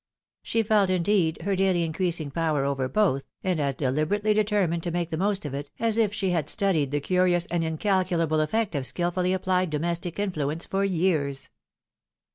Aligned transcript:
She 0.41 0.63
felt, 0.63 0.89
indeed, 0.89 1.43
her 1.43 1.55
daily 1.55 1.83
increasing 1.83 2.31
power 2.31 2.65
over 2.65 2.89
both, 2.89 3.23
and 3.43 3.59
as 3.59 3.75
delibe 3.75 4.07
rately 4.09 4.33
determined 4.33 4.81
to 4.81 4.89
make 4.89 5.11
the 5.11 5.15
most 5.15 5.45
of 5.45 5.53
it, 5.53 5.69
as 5.77 5.99
if 5.99 6.11
she 6.11 6.31
had 6.31 6.49
studied 6.49 6.89
the 6.89 6.99
curious 6.99 7.45
and 7.51 7.63
incalculable 7.63 8.39
effect 8.41 8.73
of 8.73 8.87
skilfully 8.87 9.31
applied 9.31 9.69
domestic 9.69 10.17
influence 10.17 10.65
for 10.65 10.83
years. 10.83 11.51